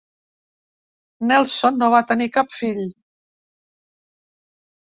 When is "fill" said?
2.57-2.83